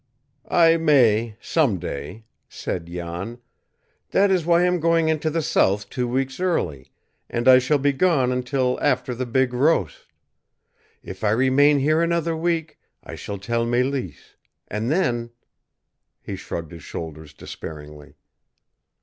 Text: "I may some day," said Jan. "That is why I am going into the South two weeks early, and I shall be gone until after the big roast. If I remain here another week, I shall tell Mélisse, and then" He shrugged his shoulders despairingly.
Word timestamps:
"I 0.49 0.77
may 0.77 1.35
some 1.39 1.77
day," 1.77 2.25
said 2.49 2.87
Jan. 2.87 3.37
"That 4.09 4.31
is 4.31 4.47
why 4.47 4.61
I 4.61 4.65
am 4.65 4.79
going 4.79 5.09
into 5.09 5.29
the 5.29 5.43
South 5.43 5.91
two 5.91 6.07
weeks 6.07 6.39
early, 6.39 6.91
and 7.29 7.47
I 7.47 7.59
shall 7.59 7.77
be 7.77 7.93
gone 7.93 8.31
until 8.31 8.79
after 8.81 9.13
the 9.13 9.27
big 9.27 9.53
roast. 9.53 10.07
If 11.03 11.23
I 11.23 11.29
remain 11.29 11.77
here 11.77 12.01
another 12.01 12.35
week, 12.35 12.79
I 13.03 13.13
shall 13.13 13.37
tell 13.37 13.63
Mélisse, 13.63 14.33
and 14.67 14.89
then" 14.89 15.29
He 16.23 16.35
shrugged 16.35 16.71
his 16.71 16.81
shoulders 16.81 17.31
despairingly. 17.31 18.15